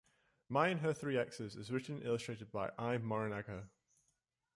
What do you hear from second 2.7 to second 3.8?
Ai Morinaga.